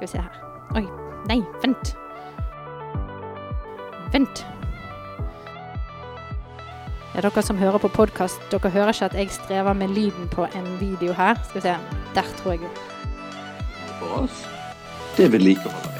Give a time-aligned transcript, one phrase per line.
[0.00, 0.36] Skal vi se her.
[0.76, 0.86] Oi.
[1.28, 1.96] Nei, vent.
[4.12, 4.46] Vent.
[7.14, 10.48] Ja, dere som hører på podkast, dere hører ikke at jeg strever med lyden på
[10.56, 11.36] en video her.
[11.44, 11.76] Skal vi se.
[12.14, 12.60] Der tror jeg
[13.98, 14.46] For oss,
[15.16, 15.99] det vedlikeholder vi.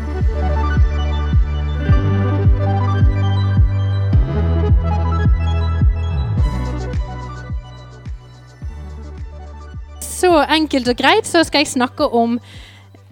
[10.21, 12.35] Så enkelt og greit så skal jeg snakke om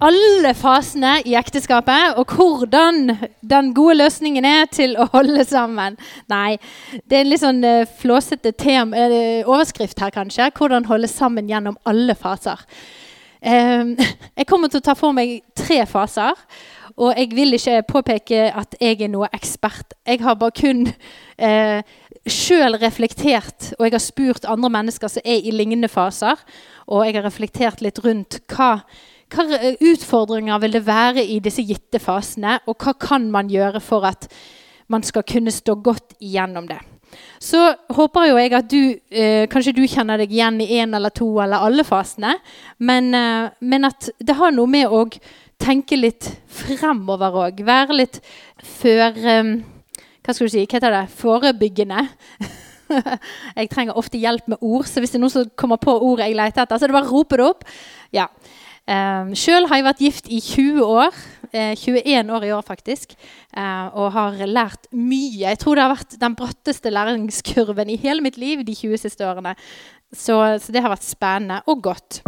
[0.00, 5.98] alle fasene i ekteskapet, og hvordan den gode løsningen er til å holde sammen.
[6.30, 6.54] Nei,
[7.10, 10.52] det er en litt sånn uh, flåsete tem, uh, overskrift her, kanskje.
[10.56, 12.62] Hvordan holde sammen gjennom alle faser.
[13.42, 13.90] Eh,
[14.38, 16.38] jeg kommer til å ta for meg tre faser.
[17.00, 19.94] Og jeg vil ikke påpeke at jeg er noe ekspert.
[20.06, 20.82] Jeg har bare kun
[21.40, 21.80] eh,
[22.28, 26.36] sjøl reflektert, og jeg har spurt andre mennesker som er i lignende faser,
[26.86, 28.74] og jeg har reflektert litt rundt hva
[29.30, 29.44] hva
[29.78, 34.26] utfordringer vil det være i disse gitte fasene, og hva kan man gjøre for at
[34.90, 36.80] man skal kunne stå godt igjennom det?
[37.40, 37.60] Så
[37.96, 38.80] håper jo jeg at du
[39.10, 42.36] eh, Kanskje du kjenner deg igjen i én eller to eller alle fasene.
[42.78, 45.06] Men, eh, men at det har noe med å
[45.60, 46.28] tenke litt
[46.60, 47.64] fremover òg.
[47.66, 48.20] Være litt
[48.80, 49.54] før eh,
[50.20, 50.66] Hva skal du si?
[50.66, 51.04] Hva heter det?
[51.16, 52.06] Forebyggende.
[53.58, 56.28] jeg trenger ofte hjelp med ord, så hvis det er noen som kommer på ordet
[56.28, 57.64] jeg leter etter, så er det bare å rope det opp.
[58.14, 58.26] Ja.
[58.88, 61.20] Um, Sjøl har jeg vært gift i 20 år.
[61.52, 63.16] Eh, 21 år i år, faktisk.
[63.56, 65.48] Eh, og har lært mye.
[65.48, 69.26] Jeg tror det har vært den bratteste læringskurven i hele mitt liv de 20 siste
[69.26, 69.56] årene.
[70.12, 72.22] Så, så det har vært spennende og godt.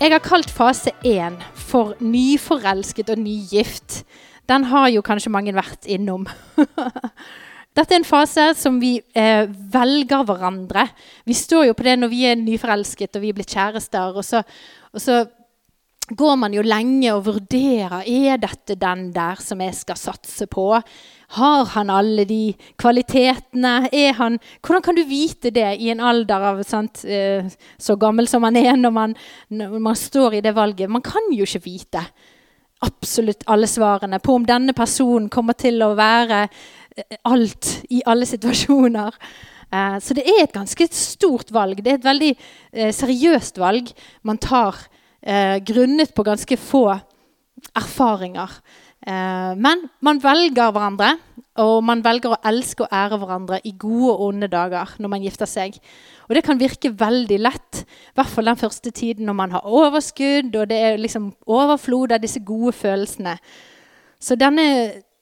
[0.00, 4.00] Jeg har kalt fase 1 for nyforelsket og nygift.
[4.50, 6.26] Den har jo kanskje mange vært innom.
[7.76, 10.88] Dette er en fase som vi eh, velger hverandre.
[11.28, 14.16] Vi står jo på det når vi er nyforelsket og vi er blitt kjærester.
[14.18, 14.42] Og så,
[14.90, 15.20] og så
[16.10, 20.66] går man jo lenge og vurderer er dette den der som jeg skal satse på.
[21.36, 23.86] Har han alle de kvalitetene?
[23.94, 27.46] Er han, hvordan kan du vite det i en alder av sant, eh,
[27.78, 29.14] så gammel som man er når man,
[29.54, 30.90] når man står i det valget?
[30.90, 32.02] Man kan jo ikke vite
[32.86, 36.46] absolutt alle svarene på om denne personen kommer til å være
[37.28, 39.16] alt i alle situasjoner.
[39.70, 41.82] Eh, så det er et ganske stort valg.
[41.82, 43.92] Det er et veldig eh, seriøst valg
[44.26, 44.78] man tar
[45.22, 46.86] eh, grunnet på ganske få
[47.76, 48.50] erfaringer.
[49.06, 51.14] Men man velger hverandre,
[51.60, 55.24] og man velger å elske og ære hverandre i gode og onde dager når man
[55.24, 55.78] gifter seg.
[56.28, 59.66] Og det kan virke veldig lett, i hvert fall den første tiden når man har
[59.66, 63.34] overskudd, og det er liksom overflod av disse gode følelsene.
[64.20, 64.66] Så denne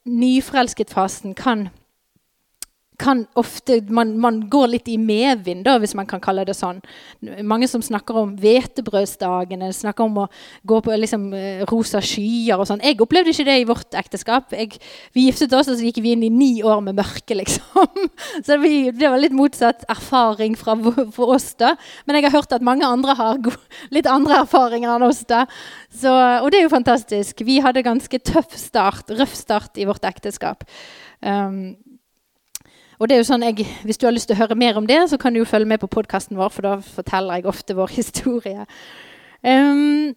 [0.09, 1.69] nyforelsket-fasen kan,
[2.99, 6.81] kan ofte man, man, går litt i medvind, da, hvis man kan kalle det sånn.
[7.47, 10.27] Mange som snakker om hvetebrødsdagene, snakker om å
[10.67, 11.29] gå på liksom,
[11.71, 12.83] rosa skyer og sånn.
[12.83, 14.53] Jeg opplevde ikke det i vårt ekteskap.
[14.55, 14.81] Jeg,
[15.15, 18.07] vi giftet oss, og så gikk vi inn i ni år med mørke, liksom.
[18.45, 20.75] Så vi, det var litt motsatt erfaring fra,
[21.15, 21.75] for oss, da.
[22.05, 23.39] Men jeg har hørt at mange andre har
[23.95, 25.45] litt andre erfaringer enn oss, da.
[25.89, 27.45] Så, og det er jo fantastisk.
[27.47, 30.67] Vi hadde ganske tøff start, røff start i vårt ekteskap.
[31.19, 31.77] Um,
[32.99, 34.87] og det er jo sånn, jeg, Hvis du har lyst til å høre mer om
[34.87, 37.77] det, så kan du jo følge med på podkasten vår, for da forteller jeg ofte
[37.77, 38.65] vår historie.
[39.39, 40.11] Um,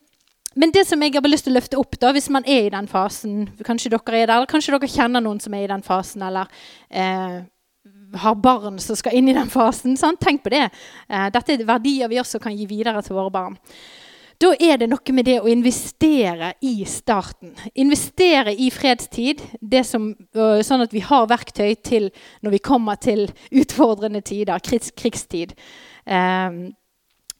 [0.58, 2.72] men det som jeg har lyst til å løfte opp, da, hvis man er i
[2.74, 5.84] den fasen Kanskje dere er der, eller kanskje dere kjenner noen som er i den
[5.86, 6.50] fasen, eller
[6.90, 7.38] eh,
[8.20, 9.96] har barn som skal inn i den fasen.
[9.96, 10.20] Sant?
[10.20, 10.66] Tenk på det.
[11.08, 13.56] Eh, dette er verdier vi også kan gi videre til våre barn.
[14.42, 17.52] Da er det noe med det å investere i starten.
[17.78, 19.42] Investere i fredstid,
[19.86, 22.08] som, sånn at vi har verktøy til
[22.42, 24.58] når vi kommer til utfordrende tider,
[24.98, 25.54] krigstid.
[26.02, 26.72] Um,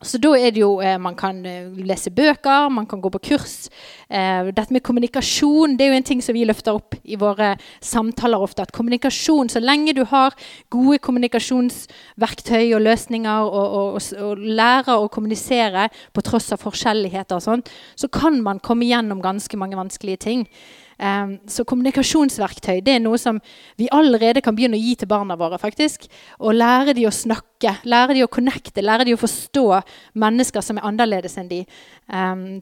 [0.03, 3.21] Så da er det jo eh, Man kan eh, lese bøker, man kan gå på
[3.31, 3.69] kurs.
[4.11, 7.55] Eh, dette med kommunikasjon det er jo en ting som vi løfter opp i våre
[7.81, 8.67] samtaler ofte.
[8.67, 10.35] At kommunikasjon, så lenge du har
[10.73, 17.39] gode kommunikasjonsverktøy og løsninger og, og, og, og lærer å kommunisere på tross av forskjelligheter
[17.39, 20.47] og sånt, så kan man komme gjennom ganske mange vanskelige ting.
[20.99, 23.39] Så kommunikasjonsverktøy det er noe som
[23.81, 25.59] vi allerede kan begynne å gi til barna våre.
[25.59, 26.07] faktisk.
[26.39, 29.83] Og lære de å snakke, lære de å connecte, lære de å forstå
[30.15, 31.63] mennesker som er annerledes enn de.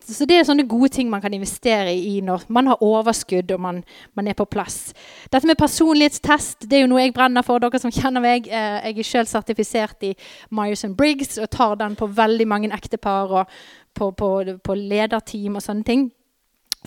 [0.07, 3.61] Så det er sånne gode ting man kan investere i når man har overskudd og
[3.61, 3.83] man,
[4.15, 4.93] man er på plass.
[5.33, 7.59] Dette med personlighetstest det er jo noe jeg brenner for.
[7.61, 8.47] dere som kjenner meg.
[8.47, 10.15] Uh, jeg er sjøl sertifisert i
[10.51, 13.61] Myers Briggs og tar den på veldig mange ektepar og
[13.97, 14.31] på, på,
[14.65, 16.09] på lederteam og sånne ting.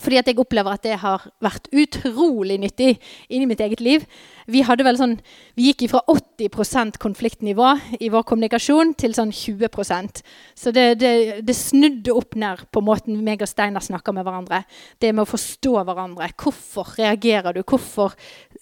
[0.02, 2.96] Fordi at jeg opplever at det har vært utrolig nyttig
[3.30, 4.08] inni mitt eget liv.
[4.50, 5.20] Vi, sånn,
[5.54, 7.70] vi gikk fra 80% konfliktnivå
[8.02, 10.24] i vår kommunikasjon til sånn 20%
[10.58, 11.14] Så det, det,
[11.46, 14.64] det, snudde opp ned på måten meg og Steinar snakker med hverandre.
[14.98, 16.32] Det med å forstå hverandre.
[16.42, 17.62] Hvorfor reagerer du?
[17.62, 18.18] Hvorfor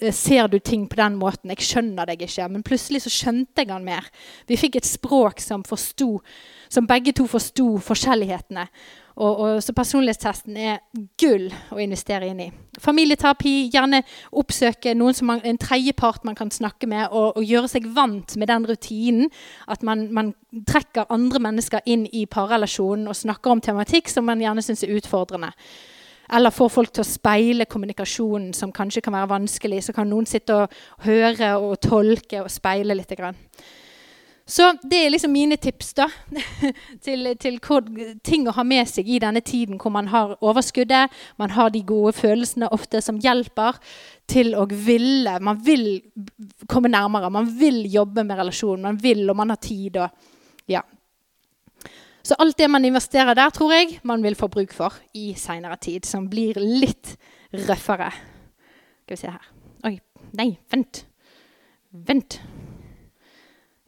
[0.09, 1.51] ser du ting på den måten?
[1.53, 2.48] Jeg skjønner deg ikke.
[2.50, 4.07] Men plutselig så skjønte jeg han mer.
[4.50, 6.15] Vi fikk et språk som, forsto,
[6.71, 8.65] som begge to forsto forskjellighetene.
[9.21, 10.80] Og, og, så personlighetstesten er
[11.19, 12.48] gull å investere inn i.
[12.81, 14.01] Familieterapi, gjerne
[14.39, 18.38] oppsøke noen som man, en tredjepart man kan snakke med, og, og, gjøre seg vant
[18.39, 19.31] med den rutinen.
[19.68, 20.33] At man, man
[20.68, 24.95] trekker andre mennesker inn i parrelasjonen og snakker om tematikk som man gjerne syns er
[24.95, 25.51] utfordrende.
[26.31, 29.83] Eller får folk til å speile kommunikasjonen, som kanskje kan være vanskelig.
[29.83, 33.12] Så kan noen sitte og høre og tolke og speile litt.
[34.51, 36.07] Så det er liksom mine tips da,
[37.06, 37.60] til, til
[38.25, 41.83] ting å ha med seg i denne tiden hvor man har overskuddet, man har de
[41.88, 43.80] gode følelsene ofte som hjelper
[44.31, 46.01] til å ville Man vil
[46.68, 49.98] komme nærmere, man vil jobbe med relasjonen, man vil, og man har tid.
[49.98, 50.27] Og,
[50.72, 50.81] ja.
[52.23, 55.77] Så alt det man investerer der, tror jeg man vil få bruk for i seinere
[55.81, 57.15] tid, som blir litt
[57.53, 58.12] røffere.
[59.06, 59.50] Skal vi se her
[59.81, 59.95] Oi,
[60.38, 61.06] nei, vent.
[61.91, 62.38] Vent.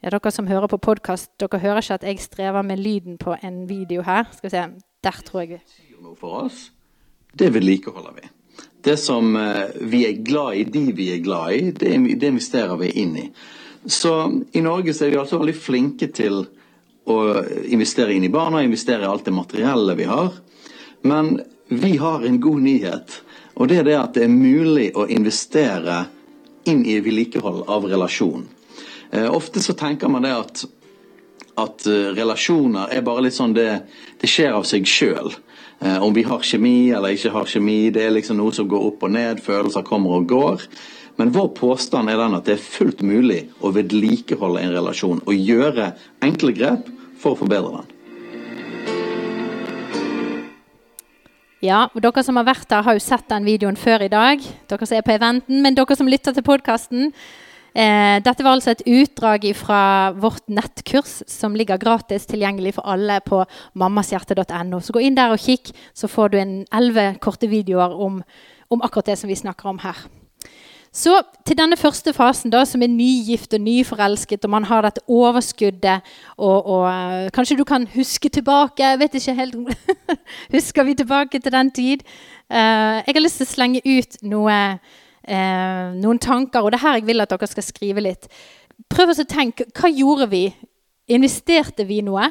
[0.02, 3.36] Ja, dere som hører på podkast, dere hører ikke at jeg strever med lyden på
[3.38, 4.26] en video her.
[4.34, 4.64] Skal vi se,
[5.04, 6.72] Der tror jeg vi noe for oss,
[7.38, 8.28] det vedlikeholder vi.
[8.84, 12.76] Det som eh, vi er glad i, de vi er glad i, det, det investerer
[12.80, 13.24] vi inn i.
[13.86, 14.12] Så
[14.52, 16.44] i Norge så er vi altså veldig flinke til
[17.10, 17.18] å
[17.68, 20.32] investere inn i barna, investere i alt det materielle vi har.
[21.04, 23.20] Men vi har en god nyhet,
[23.54, 26.04] og det er det at det er mulig å investere
[26.68, 28.46] inn i vedlikehold av relasjon.
[29.10, 30.64] Eh, ofte så tenker man det at,
[31.60, 33.84] at uh, relasjoner er bare litt sånn det,
[34.20, 35.30] det skjer av seg sjøl.
[35.84, 38.88] Eh, om vi har kjemi eller ikke har kjemi, det er liksom noe som går
[38.88, 40.64] opp og ned, følelser kommer og går.
[41.20, 45.34] Men vår påstand er den at det er fullt mulig å vedlikeholde en relasjon og
[45.34, 45.92] gjøre
[46.26, 46.90] enkle grep
[47.20, 47.90] for å forbedre den.
[51.64, 54.42] Ja, og Dere som har vært der, har jo sett den videoen før i dag.
[54.68, 57.12] Dere som er på eventen, Men dere som lytter til podkasten,
[57.74, 63.16] Eh, dette var altså et utdrag fra vårt nettkurs som ligger gratis tilgjengelig for alle
[63.26, 63.40] på
[63.74, 64.78] mammashjerte.no.
[64.78, 68.20] Så gå inn der og kikk, så får du en elleve korte videoer om,
[68.70, 70.06] om, akkurat det som vi snakker om her.
[70.94, 75.02] Så til denne første fasen, da, som er nygift og nyforelsket, og man har dette
[75.10, 76.04] overskuddet
[76.36, 79.56] og, og uh, Kanskje du kan huske tilbake Jeg vet ikke helt
[80.54, 82.04] Husker vi tilbake til den tid?
[82.46, 84.58] Uh, jeg har lyst til å slenge ut noe
[85.28, 86.62] uh, noen tanker.
[86.62, 88.28] Og det er her jeg vil at dere skal skrive litt.
[88.92, 90.44] Prøv å tenke hva gjorde vi?
[91.10, 92.30] Investerte vi noe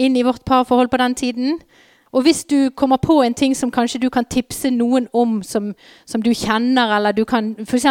[0.00, 1.60] inn i vårt parforhold på den tiden?
[2.10, 5.70] Og hvis du kommer på en ting som kanskje du kan tipse noen om som,
[6.08, 7.86] som du kjenner, eller du kan f.eks.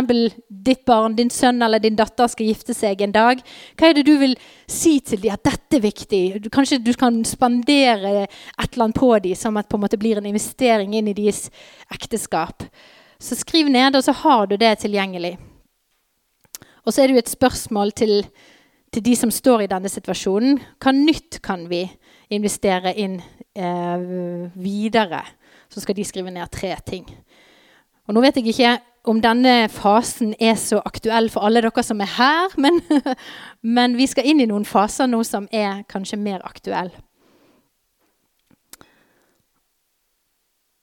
[0.50, 3.39] ditt barn, din sønn eller din datter skal gifte seg en dag,
[3.79, 4.36] hva er det du vil
[4.67, 6.22] si til dem at dette er viktig?
[6.51, 10.20] Kanskje du kan spandere et eller annet på dem som at på en måte blir
[10.20, 11.48] en investering inn i deres
[11.88, 12.67] ekteskap.
[13.20, 15.38] Så skriv ned, og så har du det tilgjengelig.
[16.84, 18.13] Og så er det jo et spørsmål til,
[18.91, 20.60] til de som står i denne situasjonen.
[20.79, 21.86] Hva nytt kan vi
[22.29, 23.19] investere inn
[23.55, 24.05] eh,
[24.53, 25.24] videre?
[25.69, 27.05] Så skal de skrive ned tre ting.
[28.07, 28.77] Og nå vet jeg ikke
[29.09, 32.81] om denne fasen er så aktuell for alle dere som er her, men,
[33.77, 36.98] men vi skal inn i noen faser nå som er kanskje mer aktuelle.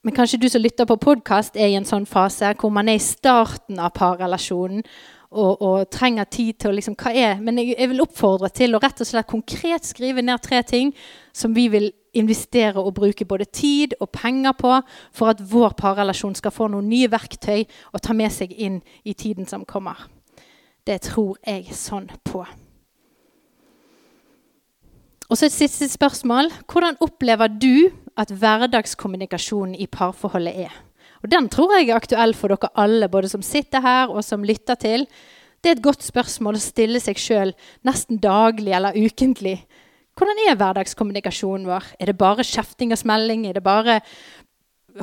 [0.07, 2.95] Men kanskje du som lytter på podkast, er i en sånn fase hvor man er
[2.95, 4.85] i starten av parrelasjonen
[5.31, 8.75] og, og, trenger tid til å liksom, hva er, Men jeg, jeg, vil oppfordre til
[8.75, 10.93] å rett og slett konkret skrive ned tre ting
[11.35, 14.71] som vi vil investere og bruke både tid og penger på
[15.13, 19.13] for at vår parrelasjon skal få noen nye verktøy å ta med seg inn i
[19.13, 20.07] tiden som kommer.
[20.87, 22.45] Det tror jeg sånn på.
[25.27, 26.53] Og så et siste spørsmål.
[26.71, 30.86] Hvordan opplever du at hverdagskommunikasjonen i parforholdet er?
[31.27, 34.45] Og Den tror jeg er aktuell for dere alle, både som sitter her og som
[34.47, 35.03] lytter til.
[35.59, 37.51] Det er et godt spørsmål å stille seg sjøl
[37.83, 39.57] nesten daglig eller ukentlig.
[40.15, 41.89] Hvordan er hverdagskommunikasjonen vår?
[41.99, 43.43] Er det bare kjefting og smelling?
[43.43, 43.99] Er det bare,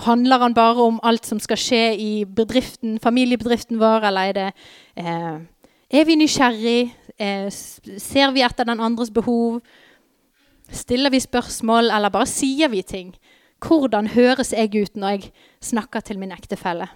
[0.06, 4.48] handler han bare om alt som skal skje i bedriften, familiebedriften vår, eller er det
[4.96, 5.44] eh,
[5.92, 6.88] Er vi nysgjerrig?
[7.20, 9.60] Eh, ser vi etter den andres behov?
[10.72, 13.12] Stiller vi spørsmål, eller bare sier vi ting?
[13.62, 15.32] Hvordan høres jeg ut når jeg
[15.62, 16.88] snakker til min ektefelle?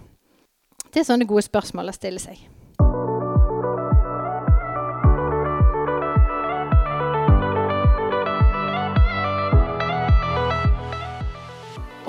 [0.89, 2.39] Det er sånne gode spørsmål å stille seg.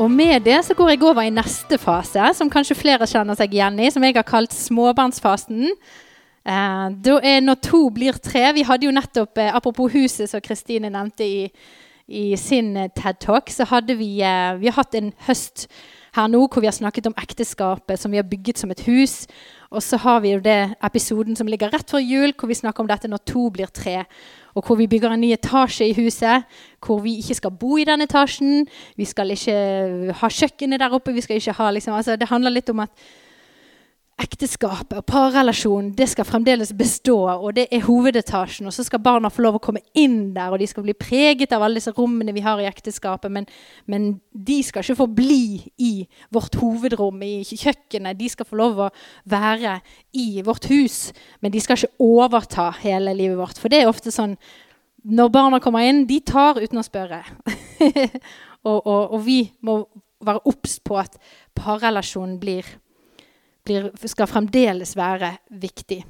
[0.00, 3.52] Og med det så går jeg over i neste fase, som kanskje flere kjenner seg
[3.52, 5.74] igjen i, som jeg har kalt småbarnsfasen.
[6.40, 8.46] Eh, da er når to blir tre.
[8.56, 11.50] Vi hadde jo nettopp, eh, Apropos huset, som Kristine nevnte i,
[12.10, 15.68] i sin eh, TED-talk, så hadde vi, eh, vi har hatt en høst
[16.16, 19.28] her nå hvor vi har snakket om ekteskapet som vi har bygget som et hus.
[19.70, 22.82] Og så har vi jo det episoden som ligger rett før jul, hvor vi snakker
[22.82, 24.02] om dette når to blir tre.
[24.58, 26.42] Og hvor vi bygger en ny etasje i huset,
[26.82, 28.66] hvor vi ikke skal bo i den etasjen.
[28.98, 31.14] Vi skal ikke ha kjøkkenet der oppe.
[31.14, 32.90] vi skal ikke ha liksom, altså Det handler litt om at
[34.20, 38.68] ekteskapet og parrelasjonen det skal fremdeles bestå, og det er hovedetasjen.
[38.68, 41.54] Og så skal barna få lov å komme inn der, og de skal bli preget
[41.56, 43.32] av alle disse rommene vi har i ekteskapet.
[43.32, 43.48] Men,
[43.90, 45.44] men de skal ikke få bli
[45.80, 45.92] i
[46.34, 48.18] vårt hovedrom, i kjøkkenet.
[48.20, 48.90] De skal få lov å
[49.30, 49.78] være
[50.16, 51.00] i vårt hus,
[51.40, 53.60] men de skal ikke overta hele livet vårt.
[53.60, 54.36] For det er ofte sånn
[55.00, 57.22] når barna kommer inn, de tar uten å spørre.
[58.68, 59.80] og, og, og vi må
[60.20, 61.16] være obs på at
[61.56, 62.66] parrelasjonen blir
[63.64, 66.04] blir, skal fremdeles være viktig.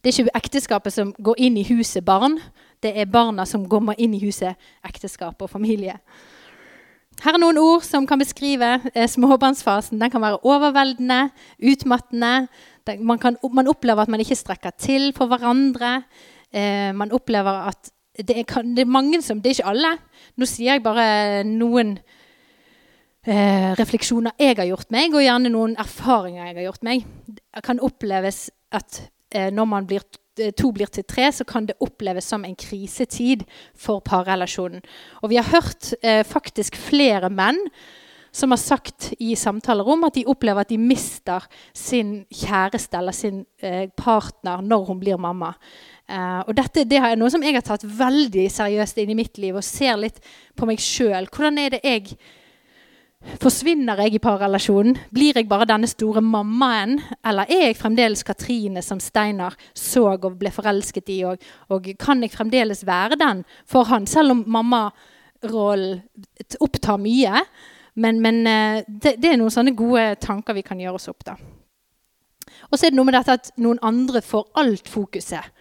[0.00, 2.38] Det er ikke ekteskapet som går inn i huset barn.
[2.80, 5.98] Det er barna som kommer inn i huset ekteskap og familie.
[7.20, 10.00] Her er noen ord som kan beskrive eh, småbarnsfasen.
[10.00, 11.26] Den kan være overveldende,
[11.60, 12.48] utmattende.
[12.88, 15.98] Den, man, kan, man, opplever at man ikke strekker til for hverandre.
[16.48, 19.92] Eh, man opplever at det er, det er, mange som Det er ikke alle.
[20.36, 21.98] Nå sier jeg bare noen
[23.26, 27.06] eh, refleksjoner jeg har gjort meg, og gjerne noen erfaringer jeg har gjort meg,
[27.66, 29.02] kan oppleves at
[29.34, 30.04] eh, når man blir
[30.40, 33.46] eh, to blir til tre, så kan det oppleves som en krisetid
[33.76, 34.84] for parrelasjonen.
[35.22, 37.60] Og vi har hørt eh, faktisk flere menn
[38.32, 41.42] som har sagt i samtaler om at de opplever at de mister
[41.74, 45.54] sin kjæreste eller sin eh, partner når hun blir mamma.
[46.06, 49.40] Eh, og dette det er noe som jeg har tatt veldig seriøst inn i mitt
[49.42, 50.22] liv og ser litt
[50.54, 51.26] på meg sjøl.
[51.26, 52.14] Hvordan er det jeg
[53.20, 54.96] Forsvinner jeg i parrelasjonen?
[55.12, 56.98] Blir jeg bare denne store mammaen?
[57.26, 61.18] Eller er jeg fremdeles Katrine som Steinar så og ble forelsket i?
[61.28, 61.36] Og,
[61.68, 66.00] og kan jeg fremdeles være den for han, selv om mammarollen
[66.64, 67.44] opptar mye?
[68.00, 71.24] Men, men eh, det, det, er noen sånne gode tanker vi kan gjøre oss opp.
[71.26, 71.36] da.
[72.70, 75.52] Og så er det noe med dette at noen andre får alt fokuset.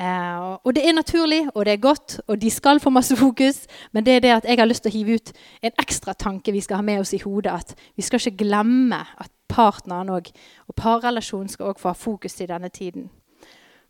[0.00, 3.66] Uh, og det er naturlig, og det er godt, og de skal få masse fokus.
[3.92, 6.52] Men det er det at jeg har lyst til å hive ut en ekstra tanke
[6.52, 7.52] vi skal ha med oss i hodet.
[7.52, 10.30] At vi skal ikke glemme at partneren og,
[10.68, 13.10] og parrelasjonen skal også få ha fokus i denne tiden.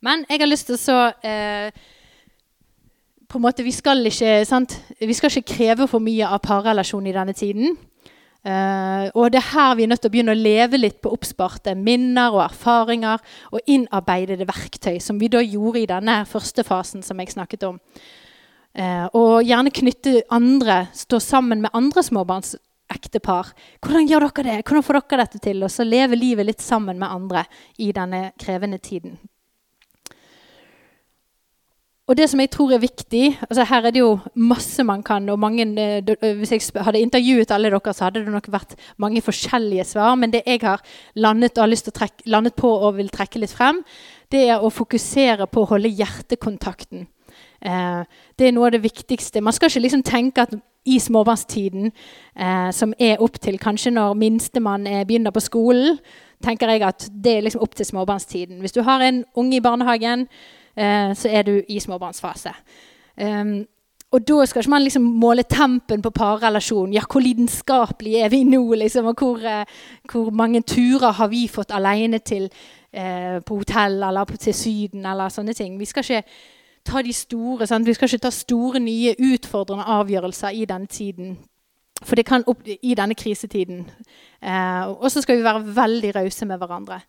[0.00, 1.70] Men jeg har lyst til å så eh,
[3.30, 4.40] på en måte, vi skal, ikke,
[5.06, 7.76] vi skal ikke kreve for mye av parrelasjonen i denne tiden.
[8.40, 11.10] Uh, og det er her vi er nødt til å begynne å leve litt på
[11.12, 13.20] oppsparte minner og erfaringer
[13.52, 17.76] og innarbeidede verktøy, som vi da gjorde i denne første fasen som jeg snakket om.
[18.72, 23.52] Uh, og gjerne knytte andre, stå sammen med andre småbarnsektepar.
[23.84, 24.56] Hvordan gjør dere det?
[24.64, 25.60] Hvordan får dere dette til?
[25.66, 27.44] Og så leve livet litt sammen med andre
[27.76, 29.18] i denne krevende tiden.
[32.10, 35.28] Og det som jeg tror er viktig altså Her er det jo masse man kan.
[35.28, 39.22] og mange, eh, Hvis jeg hadde intervjuet alle dere, så hadde det nok vært mange
[39.22, 40.16] forskjellige svar.
[40.16, 40.82] Men det jeg har
[41.14, 43.84] landet, og har lyst til å trekke, landet på og vil trekke litt frem,
[44.30, 47.06] det er å fokusere på å holde hjertekontakten.
[47.62, 48.04] Eh,
[48.36, 49.40] det er noe av det viktigste.
[49.40, 50.54] Man skal ikke liksom tenke at
[50.86, 51.92] i småbarnstiden,
[52.36, 55.98] eh, som er opp til kanskje når minstemann begynner på skolen,
[56.42, 58.58] tenker jeg at det er liksom opp til småbarnstiden.
[58.60, 60.26] Hvis du har en unge i barnehagen
[60.76, 62.54] Eh, så er du i småbarnsfase.
[63.20, 63.66] Um,
[64.10, 66.94] og da skal ikke man liksom måle tempen på parrelasjonen.
[66.94, 68.74] Ja, hvor lidenskapelige er vi nå?
[68.74, 69.64] Liksom, og hvor, eh,
[70.12, 72.48] hvor, mange turer har vi fått alene til
[72.92, 75.06] eh, på hotell eller på, til Syden?
[75.06, 75.78] eller sånne ting.
[75.78, 76.22] Vi skal ikke
[76.84, 77.86] ta de store, sant?
[77.86, 81.38] Vi skal ikke ta store, nye, utfordrende avgjørelser i denne tiden.
[82.02, 83.86] For det kan opp, i denne krisetiden.
[84.42, 87.00] Eh, og så skal vi være veldig rause med hverandre.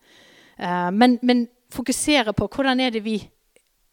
[0.91, 3.30] men, men fokusere på hvordan er det vi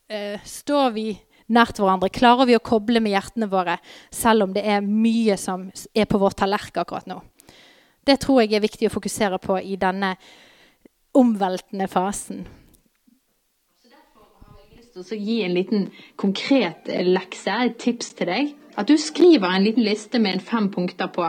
[0.09, 1.07] eh, står vi
[1.55, 2.11] nært hverandre?
[2.13, 3.79] Klarer vi å koble med hjertene våre
[4.15, 7.21] selv om det er mye som er på vår tallerken akkurat nå?
[8.09, 10.15] Det tror jeg er viktig å fokusere på i denne
[11.19, 12.47] omveltende fasen.
[14.99, 15.85] Så gi en liten
[16.19, 18.49] konkret lekse, et tips til deg.
[18.75, 21.29] At du skriver en liten liste med fem punkter på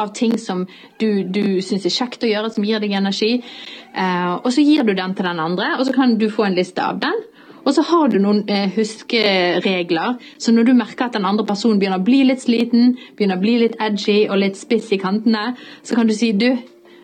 [0.00, 0.64] av ting som
[0.98, 3.36] du, du syns er kjekt å gjøre, som gir deg energi.
[3.92, 6.56] Eh, og så gir du den til den andre, og så kan du få en
[6.56, 7.20] liste av den.
[7.64, 11.80] Og så har du noen eh, huskeregler, så når du merker at den andre personen
[11.80, 15.54] begynner å bli litt sliten, begynner å bli litt edgy og litt spiss i kantene,
[15.82, 16.50] så kan du si du,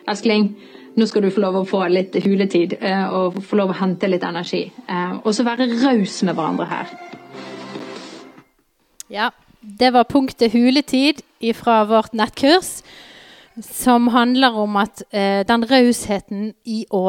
[0.09, 0.52] elskling,
[1.00, 4.11] nå skal du få lov å få litt huletid eh, og få lov å hente
[4.11, 4.67] litt energi.
[4.85, 6.97] Eh, og så være raus med hverandre her.
[9.11, 11.25] Ja, det var punktet huletid
[11.57, 12.83] fra vårt nettkurs,
[13.64, 17.02] som handler om at den rausheten i å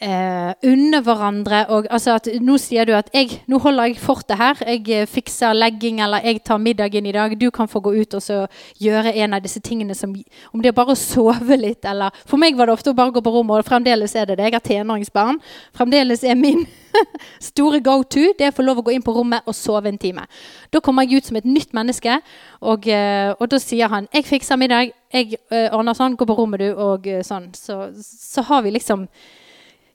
[0.00, 4.38] eh, unne hverandre og altså at Nå sier du at jeg, nå holder jeg fortet
[4.38, 4.60] her.
[4.66, 7.34] Jeg eh, fikser legging, eller jeg tar middagen i dag.
[7.40, 8.48] Du kan få gå ut og
[8.82, 10.14] gjøre en av disse tingene som
[10.52, 13.14] Om det er bare å sove litt, eller For meg var det ofte å bare
[13.14, 14.48] gå på rommet, og fremdeles er det det.
[14.48, 15.40] Jeg har tenåringsbarn.
[15.76, 16.66] Fremdeles er min
[17.50, 19.90] store go to det er å få lov å gå inn på rommet og sove
[19.90, 20.24] en time.
[20.72, 22.20] Da kommer jeg ut som et nytt menneske,
[22.60, 24.92] og, eh, og da sier han 'Jeg fikser middag.
[25.12, 26.16] Jeg uh, ordner sånn.
[26.16, 27.48] Gå på rommet, du.' Og sånn.
[27.54, 29.08] Så, så har vi liksom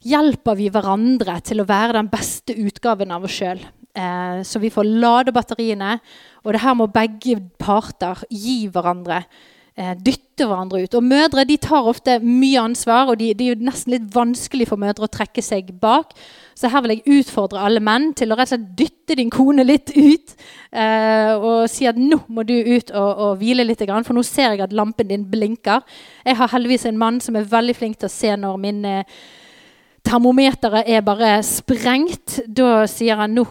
[0.04, 3.62] hjelper vi hverandre til å være den beste utgaven av oss sjøl.
[3.94, 5.98] Eh, så vi får lade batteriene.
[6.44, 9.22] Og det her må begge parter gi hverandre.
[9.74, 10.94] Eh, dytte hverandre ut.
[10.94, 14.78] Og mødre de tar ofte mye ansvar, og det de er nesten litt vanskelig for
[14.78, 16.12] mødre å trekke seg bak.
[16.54, 19.64] Så her vil jeg utfordre alle menn til å rett og slett dytte din kone
[19.66, 20.36] litt ut.
[20.70, 24.54] Eh, og si at nå må du ut og, og hvile litt, for nå ser
[24.54, 25.82] jeg at lampen din blinker.
[26.22, 29.18] Jeg har heldigvis en mann som er veldig flink til å se når min eh,
[30.14, 33.46] termometeret er bare sprengt, da sier han nå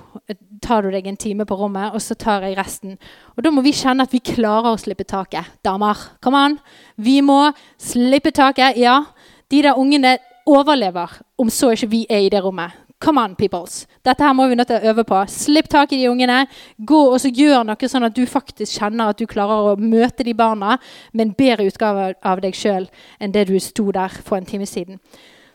[0.63, 2.95] tar du deg en time på rommet, og så tar jeg resten.
[3.35, 5.59] Og Da må vi kjenne at vi klarer å slippe taket.
[5.63, 6.59] Damer, kom an.
[6.95, 8.77] Vi må slippe taket.
[8.79, 9.03] Ja,
[9.51, 10.17] de der ungene
[10.47, 12.71] overlever om så ikke vi er i det rommet.
[13.03, 13.85] Come on, peoples.
[14.05, 15.19] Dette her må vi nødt til å øve på.
[15.27, 16.45] Slipp tak i de ungene.
[16.79, 20.23] Gå og så gjør noe sånn at du faktisk kjenner at du klarer å møte
[20.23, 20.77] de barna
[21.11, 22.87] med en bedre utgave av deg sjøl
[23.19, 25.01] enn det du sto der for en time siden.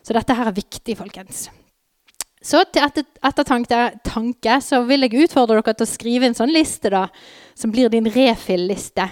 [0.03, 1.47] Så dette her er viktig, folkens.
[2.39, 6.91] Så til etter, ettertanke så vil jeg utfordre dere til å skrive en sånn liste
[6.93, 7.07] da,
[7.57, 9.09] som blir din refill-liste.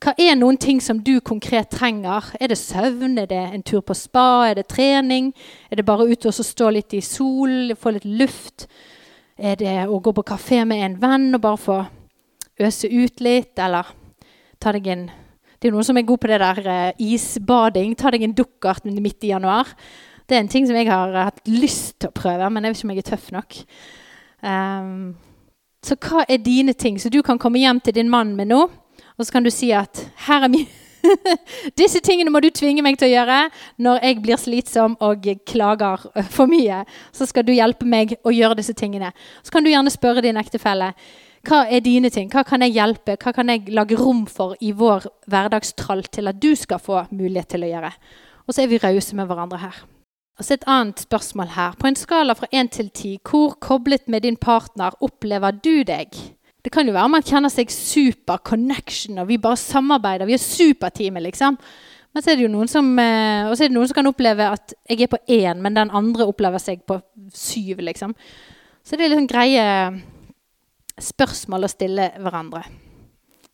[0.00, 2.24] Hva er noen ting som du konkret trenger?
[2.40, 3.16] Er det søvn?
[3.20, 4.46] Er det en tur på spa?
[4.50, 5.30] Er det trening?
[5.70, 8.66] Er det bare ut og stå litt i sol, få litt luft?
[9.36, 11.78] Er det å gå på kafé med en venn og bare få
[12.60, 13.56] øse ut litt?
[13.56, 13.88] Eller
[14.60, 15.08] ta deg en
[15.66, 17.96] Det er noen som er god på det der uh, isbading.
[17.98, 19.72] Ta deg en dukkert midt i januar.
[20.22, 22.78] Det er en ting som jeg har hatt lyst til å prøve, men jeg vet
[22.78, 23.56] ikke om jeg er tøff nok.
[24.46, 25.00] Um,
[25.82, 27.00] så hva er dine ting?
[27.02, 29.72] Så du kan komme hjem til din mann med nå, og så kan du si
[29.74, 30.70] at her er min
[31.82, 33.42] Disse tingene må du tvinge meg til å gjøre
[33.82, 36.84] når jeg blir slitsom og klager for mye.
[37.10, 39.10] Så skal du hjelpe meg å gjøre disse tingene.
[39.42, 40.92] Så kan du gjerne spørre din ektefelle
[41.46, 42.30] hva er dine ting.
[42.32, 43.16] Hva kan jeg hjelpe?
[43.22, 47.54] Hva kan jeg lage rom for i vår hverdagstrall til at du skal få mulighet
[47.54, 47.92] til å gjøre?
[48.46, 49.84] Og så er vi rause med hverandre her.
[50.36, 51.76] Og så Et annet spørsmål her.
[51.78, 56.12] På en skala fra 1 til 10, hvor koblet med din partner opplever du deg?
[56.62, 60.26] Det kan jo være man kjenner seg super connection, og vi bare samarbeider.
[60.26, 61.56] Vi er superteamet, liksom.
[62.12, 64.06] Men så er det jo noen som, eh, og så er det noen som kan
[64.06, 67.00] oppleve at jeg er på én, men den andre opplever seg på
[67.32, 68.14] syv, liksom.
[68.84, 70.02] Så det er litt sånn greie
[71.00, 72.64] spørsmål å stille hverandre.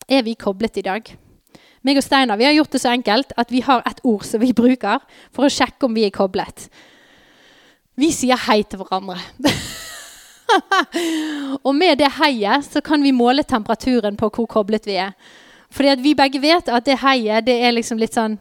[0.08, 1.12] Er vi koblet i dag?
[1.82, 4.42] meg og Steinar vi har gjort det så enkelt at vi har et ord som
[4.42, 5.02] vi bruker
[5.34, 6.68] for å sjekke om vi er koblet.
[7.98, 9.18] Vi sier hei til hverandre.
[11.66, 15.12] og med det heiet så kan vi måle temperaturen på hvor koblet vi er.
[15.72, 18.38] Fordi at vi begge vet at det heiet det er liksom litt sånn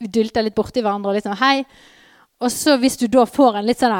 [0.00, 1.66] Vi dylter litt borti hverandre og litt sånn hei.
[2.40, 3.92] Og så hvis du da får en litt sånn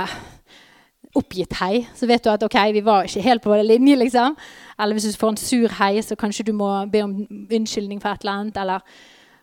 [1.19, 4.37] oppgitt hei, så vet du at ok, vi var ikke helt på vår linje, liksom.
[4.79, 7.17] Eller hvis du får en sur hei, så kanskje du må be om
[7.51, 8.61] unnskyldning for et eller annet.
[8.63, 8.85] Eller,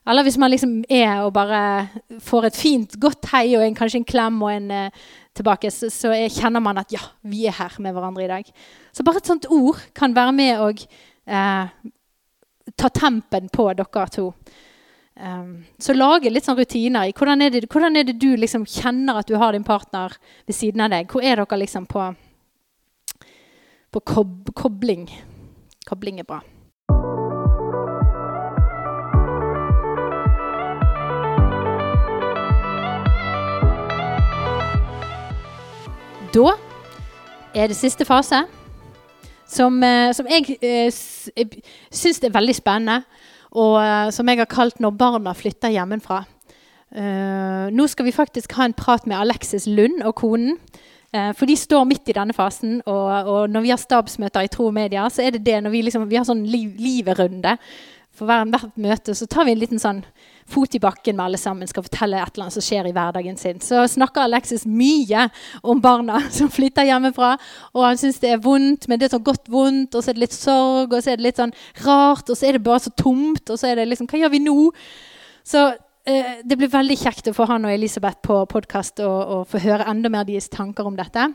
[0.08, 1.90] eller hvis man liksom er og bare
[2.24, 5.92] får et fint, godt hei og en, kanskje en klem og en uh, tilbake, så,
[5.94, 8.56] så er, kjenner man at ja, vi er her med hverandre i dag.
[8.96, 10.88] Så bare et sånt ord kan være med og
[11.28, 11.92] uh,
[12.78, 14.32] ta tempen på dere to.
[15.20, 18.68] Um, så lage litt sånn rutiner i hvordan er det, hvordan er det du liksom
[18.70, 20.14] kjenner at du har din partner
[20.46, 21.10] ved siden av deg.
[21.10, 22.04] Hvor er dere liksom på,
[23.90, 25.08] på kob kobling?
[25.90, 26.44] Kobling er bra.
[36.36, 36.54] Da
[37.58, 38.46] er det siste fase.
[39.48, 40.92] som, eh, som jeg jeg
[41.36, 43.04] eh, syns er veldig spennende,
[43.52, 46.26] og eh, som jeg har kalt 'Når barna flytter hjemmefra'.
[46.96, 50.58] Eh, nå skal vi faktisk ha en prat med Alexis Lund og konen.
[51.14, 54.52] Eh, for de står midt i denne fasen, og, og når vi har stabsmøter i
[54.52, 57.58] Tro og Media, så er det det når vi, liksom, vi har sånn liv, livet-runde.
[58.18, 60.00] For hver, hvert møte så tar vi en liten sånn
[60.50, 63.38] fot i bakken med alle sammen, skal fortelle et eller annet som skjer i hverdagen
[63.38, 63.60] sin.
[63.62, 65.28] Så snakker Alexis mye
[65.62, 67.36] om barna som flytter hjemmefra,
[67.76, 70.18] og han syns det er vondt, men det er sånn godt vondt, og så er
[70.18, 71.54] det litt sorg, og så er det litt sånn
[71.86, 74.34] rart, og så er det bare så tomt, og så er det liksom Hva gjør
[74.34, 74.58] vi nå?
[75.48, 75.68] Så
[76.08, 79.62] eh, det blir veldig kjekt å få han og Elisabeth på podkast og, og få
[79.62, 81.30] høre enda mer deres tanker om dette.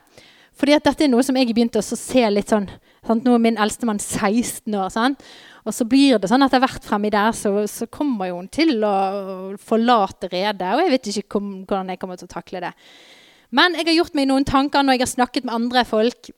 [0.58, 2.68] Fordi at dette er noe som jeg begynte å se litt sånn
[3.06, 3.24] sant?
[3.24, 4.90] Nå er min eldstemann 16 år.
[4.94, 5.24] Sant?
[5.62, 8.50] Og så blir det sånn at etter hvert fremme der, så, så kommer jo hun
[8.52, 8.94] til å
[9.62, 10.74] forlate redet.
[10.74, 12.72] Og jeg vet ikke kom, hvordan jeg kommer til å takle det.
[13.54, 16.32] Men jeg har gjort meg noen tanker når jeg har snakket med andre folk,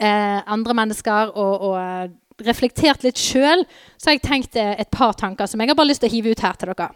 [0.00, 2.12] eh, andre mennesker, og, og eh,
[2.48, 3.62] reflektert litt sjøl,
[3.98, 6.14] så har jeg tenkt eh, et par tanker som jeg har bare lyst til å
[6.16, 6.90] hive ut her til dere.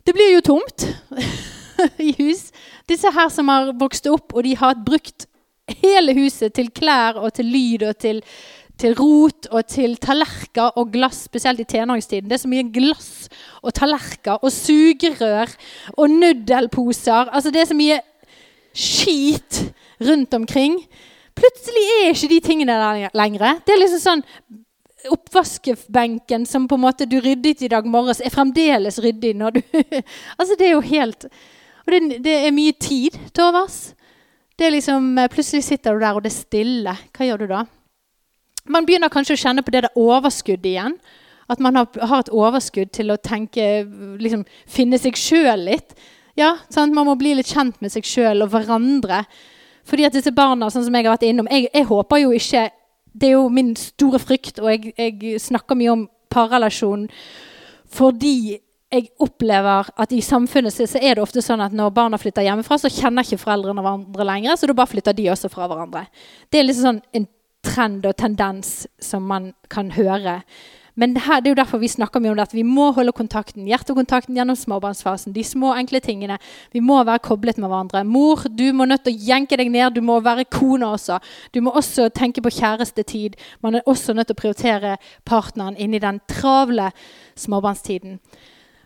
[0.00, 0.86] Det blir jo tomt
[2.08, 2.48] i hus.
[2.88, 5.26] Disse her som har vokst opp, og de har brukt
[5.82, 8.22] hele huset til klær og til lyd og til,
[8.80, 12.30] til rot og til tallerker og glass, spesielt i tenåringstiden.
[12.30, 13.28] Det er så mye glass
[13.62, 15.52] og tallerker og sugerør
[15.96, 17.30] og nøddelposer.
[17.30, 18.00] Altså det er så mye
[18.74, 19.62] skit
[20.00, 20.80] rundt omkring.
[21.36, 23.62] Plutselig er ikke de tingene der lenger.
[23.66, 24.26] Det er liksom sånn
[25.08, 29.60] Oppvaskebenken som på en måte du ryddet i dag morges, er fremdeles ryddig når du
[30.38, 31.24] Altså, det er jo helt
[31.86, 33.80] Og det, det er mye tid til overs.
[34.58, 36.96] Det er liksom, eh, Plutselig sitter du der, og det er stille.
[37.16, 37.64] Hva gjør du da?
[38.70, 40.98] Man begynner kanskje å kjenne på det der overskuddet igjen.
[41.50, 43.86] At man har, har et overskudd til å tenke
[44.20, 45.96] liksom, Finne seg sjøl litt.
[46.38, 46.94] Ja, sant?
[46.94, 49.24] Man må bli litt kjent med seg sjøl og hverandre.
[49.88, 52.66] Fordi at disse barna, sånn som jeg har vært innom Jeg, jeg håper jo ikke
[53.16, 57.08] Det er jo min store frykt, og jeg, jeg snakker mye om parrelasjon
[57.90, 62.42] fordi jeg opplever at i samfunnet så, er det ofte sånn at når barna flytter
[62.46, 66.08] hjemmefra, så kjenner ikke foreldrene hverandre lenger, så da bare flytter de også fra hverandre.
[66.50, 67.30] Det er liksom sånn en
[67.66, 70.40] trend og tendens som man kan høre.
[70.98, 72.90] Men det, her, det er jo derfor vi snakker mye om det, at vi må
[72.96, 75.32] holde kontakten, hjertekontakten gjennom småbarnsfasen.
[75.32, 76.36] De små, enkle tingene.
[76.74, 78.02] Vi må være koblet med hverandre.
[78.04, 79.94] Mor, du må nødt til å jenke deg ned.
[79.96, 81.20] Du må være kone også.
[81.54, 83.38] Du må også tenke på kjærestetid.
[83.62, 84.96] Man er også nødt til å prioritere
[85.28, 86.90] partneren inn i den travle
[87.38, 88.18] småbarnstiden.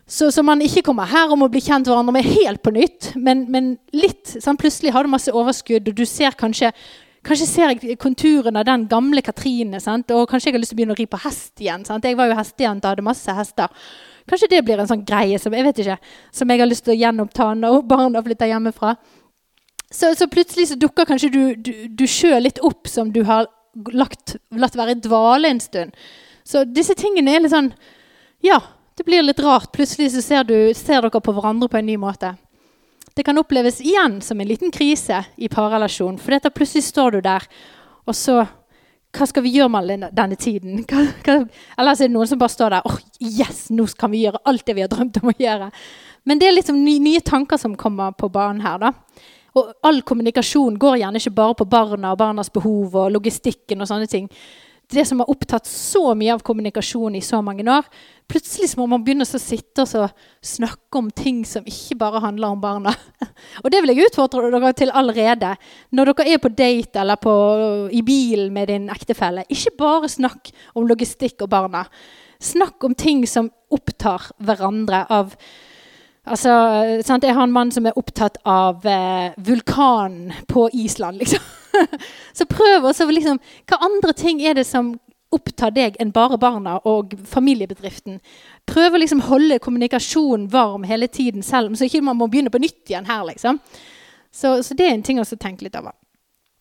[0.07, 3.15] Så, så, man ikke kommer her om å bli kjent hverandre med helt på nytt,
[3.17, 4.35] men, men litt.
[4.37, 6.73] Sånn, plutselig har du masse overskudd, og du ser kanskje
[7.25, 9.79] Kanskje ser jeg konturene av den gamle Katrine.
[9.81, 10.11] Sant?
[10.13, 11.81] Og kanskje jeg har lyst til å begynne å ri på hest igjen.
[11.87, 12.05] Sant?
[12.05, 13.87] Jeg var jo hestejente hadde masse hester.
[14.29, 15.95] Kanskje det blir en sånn greie som jeg vet ikke,
[16.29, 18.93] som jeg har lyst til å gjenoppta når barna flytter hjemmefra.
[19.89, 23.49] Så, så plutselig så dukker kanskje du, du, du sjøl litt opp som du har
[23.93, 25.97] lagt, latt være i dvale en stund.
[26.45, 27.73] Så disse tingene er litt sånn
[28.45, 28.59] Ja,
[28.97, 29.71] det blir litt rart.
[29.75, 32.35] Plutselig så ser, du, ser dere på hverandre på en ny måte.
[33.15, 36.17] Det kan oppleves igjen som en liten krise i parrelasjon.
[36.19, 37.49] For dette plutselig står du der,
[38.05, 38.45] og så
[39.15, 40.81] Hva skal vi gjøre med denne tiden?
[40.89, 41.35] Hva, hva,
[41.79, 44.41] ellers er det noen som bare står der åh, oh, yes, nå kan vi gjøre
[44.43, 45.69] alt det vi har drømt om å gjøre.
[46.27, 48.75] Men det er liksom nye, nye tanker som kommer på banen her.
[48.83, 48.91] da.
[49.55, 53.87] Og all kommunikasjon går gjerne ikke bare på barna og barnas behov og logistikken og
[53.87, 54.27] sånne ting
[54.91, 57.87] det som har opptatt så mye av kommunikasjon i så mange år.
[58.29, 62.61] Plutselig må man begynne å sitte og snakke om ting som ikke bare handler om
[62.61, 62.93] barna.
[63.63, 65.55] Og det vil jeg utfordre dere til allerede.
[65.95, 67.35] Når dere er på date eller på,
[67.93, 71.85] i bilen med din ektefelle, ikke bare snakk om logistikk og barna.
[72.41, 75.33] Snakk om ting som opptar hverandre av
[76.25, 76.51] Altså,
[77.05, 77.23] sant?
[77.23, 81.43] Jeg har en mann som er opptatt av eh, vulkanen på Island, liksom.
[82.37, 84.95] så prøv også liksom Hva andre ting er det som
[85.35, 88.21] opptar deg enn bare barna og familiebedriften?
[88.65, 92.53] Prøv å liksom holde kommunikasjonen varm hele tiden, selv om så ikke man må begynne
[92.53, 93.59] på nytt igjen her, liksom.
[94.31, 95.93] Så, så det er en ting å tenke litt over.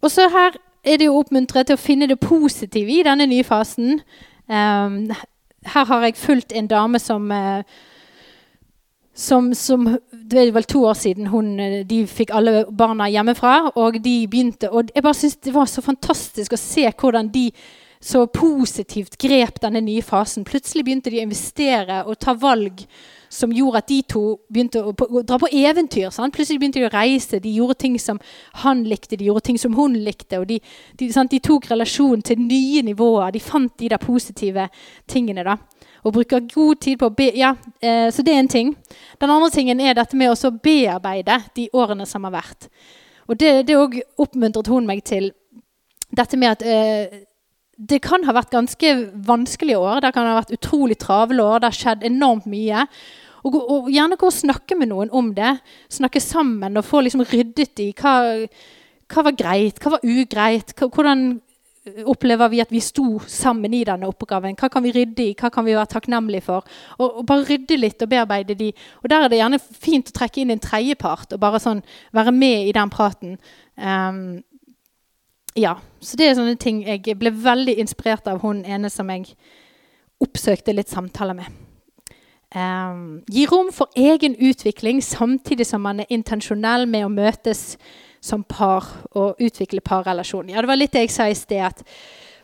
[0.04, 3.46] Og så her er det jo oppmuntret til å finne det positive i denne nye
[3.46, 4.02] fasen.
[4.46, 5.08] Um,
[5.72, 7.64] her har jeg fulgt en dame som uh,
[9.14, 13.72] som, som, Det er vel to år siden hun, de fikk alle barna hjemmefra.
[13.78, 17.48] Og de begynte, og jeg bare synes det var så fantastisk å se hvordan de
[18.04, 20.44] så positivt grep denne nye fasen.
[20.44, 22.82] Plutselig begynte de å investere og ta valg
[23.32, 26.10] som gjorde at de to begynte å, på, å dra på eventyr.
[26.12, 26.34] Sant?
[26.34, 27.40] Plutselig begynte de å reise.
[27.40, 28.20] De gjorde ting som
[28.60, 30.42] han likte, de gjorde ting som hun likte.
[30.42, 30.60] og De,
[31.00, 33.32] de, de tok relasjonen til nye nivåer.
[33.34, 34.68] De fant de der positive
[35.10, 35.46] tingene.
[35.46, 35.56] da
[36.04, 37.30] og bruker god tid på å be...
[37.38, 38.74] Ja, eh, så det er en ting.
[39.20, 42.68] Den andre tingen er dette med å bearbeide de årene som har vært.
[43.24, 43.78] Og det, det
[44.20, 45.30] oppmuntret hun meg til
[46.14, 47.24] dette med at eh,
[47.74, 48.94] det kan ha vært ganske
[49.26, 50.04] vanskelige år.
[50.04, 51.62] Det kan ha vært utrolig travle år.
[51.62, 52.84] Det har skjedd enormt mye.
[53.44, 55.56] Og, og, gjerne gå og snakke med noen om det.
[55.92, 58.14] Snakke sammen og få liksom ryddet i hva,
[59.10, 60.76] hva var greit, hva var ugreit.
[60.80, 61.26] Hvordan
[61.84, 64.56] opplever vi at vi sto sammen i denne oppgaven?
[64.56, 65.34] Hva kan vi rydde i?
[65.36, 66.64] Hva kan vi være takknemlige for?
[66.98, 68.70] Og, og bare rydde litt og bearbeide de.
[69.02, 71.84] Og der er det gjerne fint å trekke inn en tredjepart og bare sånn
[72.16, 73.36] være med i den praten.
[73.76, 74.40] Um,
[75.54, 79.36] ja, så det er sånne ting Jeg ble veldig inspirert av hun ene som jeg
[80.24, 81.60] oppsøkte litt samtaler med.
[82.54, 87.74] Um, gi rom for egen utvikling samtidig som man er intensjonell med å møtes
[88.24, 90.48] som par og utvikle parrelasjon.
[90.52, 91.60] Ja, det var litt det jeg sa i sted.
[91.66, 91.82] At,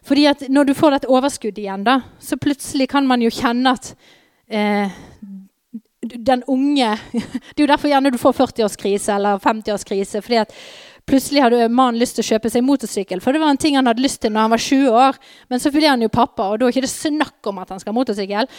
[0.04, 3.72] fordi at når du får dette overskuddet igjen, da, så plutselig kan man jo kjenne
[3.78, 3.94] at
[4.52, 4.92] eh,
[6.00, 6.94] den unge
[7.52, 10.22] Det er jo derfor gjerne du får 40-årskrise eller 50-årskrise.
[10.24, 10.54] fordi at
[11.10, 13.88] Plutselig hadde mannen lyst til å kjøpe seg motorsykkel, for det var en ting han
[13.90, 15.16] hadde lyst til når han var 20 år.
[15.50, 17.82] Men så ble han jo pappa, og da er det ikke snakk om at han
[17.82, 18.50] skal ha motorsykkel.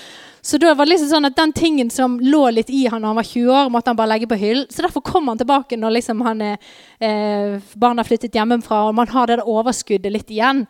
[0.44, 3.14] Så da var det liksom sånn at den tingen som lå litt i han når
[3.14, 4.66] han var 20 år, måtte han bare legge på hyll.
[4.68, 6.60] Så derfor kom han tilbake når liksom han er,
[7.00, 10.66] eh, barna flyttet hjemmefra, og man har det overskuddet litt igjen.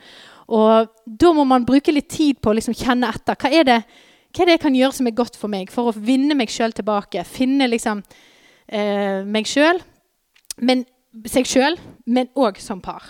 [0.53, 3.41] Og da må man bruke litt tid på å liksom kjenne etter.
[3.41, 3.81] Hva er, det,
[4.29, 6.53] hva er det jeg kan gjøre som er godt for meg, for å vinne meg
[6.53, 7.25] sjøl tilbake?
[7.25, 8.05] Finne liksom
[8.69, 9.81] eh, meg sjøl.
[10.61, 10.85] Men
[11.27, 13.03] seg sjøl, men òg som par.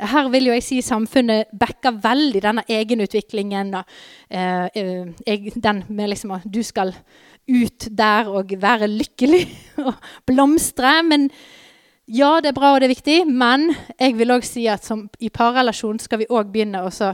[0.00, 3.74] Her vil jo jeg si samfunnet backer veldig denne egenutviklingen.
[3.76, 3.96] Og,
[4.30, 4.68] eh,
[5.26, 6.94] eh, den med liksom at du skal
[7.50, 9.44] ut der og være lykkelig
[9.86, 9.94] og
[10.26, 11.02] blomstre.
[11.02, 11.28] Men
[12.06, 15.08] ja, det er bra og det er viktig, men jeg vil òg si at som,
[15.20, 17.12] i parrelasjon skal vi òg begynne å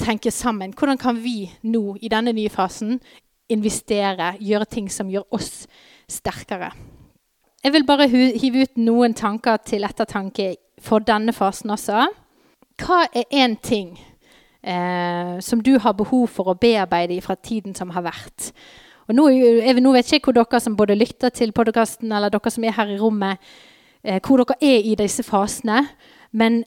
[0.00, 0.72] tenke sammen.
[0.72, 2.98] Hvordan kan vi nå i denne nye fasen
[3.48, 5.66] investere, gjøre ting som gjør oss
[6.10, 6.72] sterkere?
[7.66, 12.04] Jeg vil bare hive ut noen tanker til ettertanke for denne fasen også.
[12.78, 13.88] Hva er én ting
[14.62, 18.52] eh, som du har behov for å bearbeide fra tiden som har vært?
[19.08, 22.54] Og nå, jeg, nå vet ikke hvor dere som både lytter til podkasten, eller dere
[22.54, 23.42] som er her i rommet,
[24.06, 25.88] eh, hvor dere er i disse fasene.
[26.30, 26.62] Men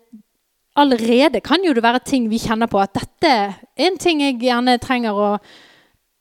[0.76, 4.42] allerede kan jo det være ting vi kjenner på at dette er en ting jeg
[4.44, 5.32] gjerne trenger å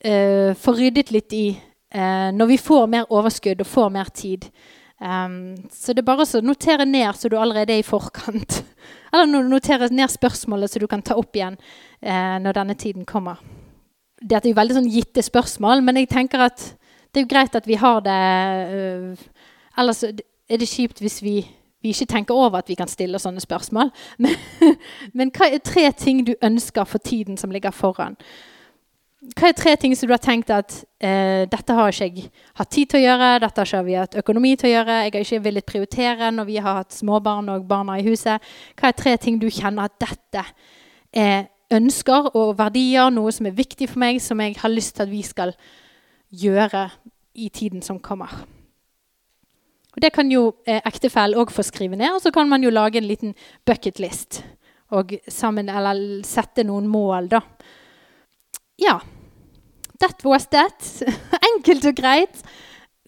[0.06, 1.48] eh, få ryddet litt i
[1.94, 4.50] eh, når vi får mer overskudd og får mer tid.
[4.98, 8.62] Um, så det er bare å notere ned så du allerede er i forkant.
[9.12, 11.54] Eller notere ned spørsmålet så du kan ta opp igjen
[12.02, 13.38] eh, når denne tiden kommer.
[14.18, 16.64] Det er jo veldig sånn gitte spørsmål, men jeg tenker at
[17.14, 18.18] det er jo greit at vi har det
[18.74, 19.28] uh,
[19.78, 21.36] Ellers er det kjipt hvis vi,
[21.80, 23.92] vi, ikke tenker over at vi kan stille sånne spørsmål.
[24.24, 24.34] Men,
[25.14, 28.18] men hva er tre ting du ønsker for tiden som ligger foran?
[29.18, 32.28] Hva er tre ting som du har tenkt at eh, dette har ikke jeg
[32.60, 35.14] hatt tid til å gjøre, dette har ikke vi hatt økonomi til å gjøre, jeg
[35.14, 38.44] har ikke villet prioritere når vi har hatt småbarn og barna i huset.
[38.78, 40.44] Hva er tre ting du kjenner at dette
[41.10, 45.08] er ønsker og verdier, noe som er viktig for meg, som jeg har lyst til
[45.08, 45.52] at vi skal
[46.30, 46.84] gjøre
[47.34, 48.30] i tiden som kommer?
[49.96, 52.70] Og Det kan jo eh, ektefell òg få skrive ned, og så kan man jo
[52.70, 53.34] lage en liten
[53.66, 54.44] bucketlist.
[54.94, 57.42] Og sammen, eller sette noen mål, da
[58.78, 59.00] ja.
[59.98, 60.78] That was that.
[61.54, 62.42] Enkelt og greit.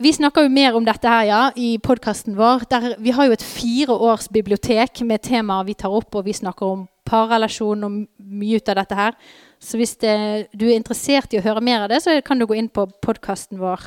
[0.01, 2.65] Vi snakker jo mer om dette her ja, i podkasten vår.
[3.05, 6.87] Vi har jo et fireårs bibliotek med temaer vi tar opp, og vi snakker om
[7.05, 9.19] parrelasjon og mye ut av dette her.
[9.61, 10.15] Så hvis det,
[10.57, 12.87] du er interessert i å høre mer av det, så kan du gå inn på
[13.05, 13.85] podkasten vår.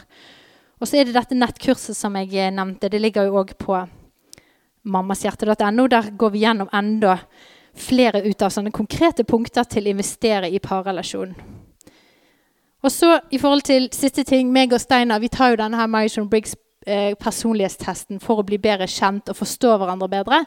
[0.78, 2.92] Og så er det dette nettkurset som jeg nevnte.
[2.94, 3.82] Det ligger jo òg på
[4.84, 5.88] mammashjerte.no.
[5.90, 7.18] Der går vi gjennom enda
[7.74, 11.34] flere ut av sånne konkrete punkter til å investere i parrelasjon.
[12.84, 15.88] Og så i forhold til siste ting, meg og Steinar vi tar jo denne her
[15.88, 16.56] Myson Briggs
[16.88, 20.46] eh, personlighetstesten for å bli bedre kjent og forstå hverandre bedre.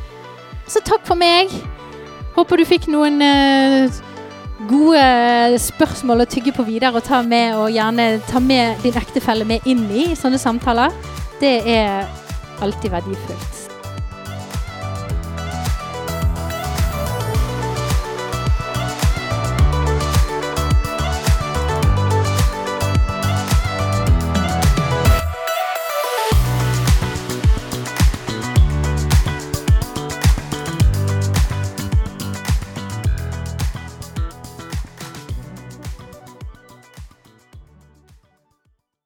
[0.68, 1.48] Så takk for meg.
[2.36, 3.92] Håper du fikk noen eh,
[4.66, 9.46] gode spørsmål å tygge på videre og ta med, og gjerne ta med din ektefelle
[9.46, 10.94] med inn i sånne samtaler.
[11.38, 12.08] Det er
[12.64, 13.67] alltid verdifullt.